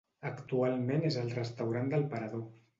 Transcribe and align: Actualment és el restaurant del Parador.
Actualment 0.29 1.05
és 1.11 1.19
el 1.25 1.31
restaurant 1.37 1.95
del 1.95 2.11
Parador. 2.17 2.47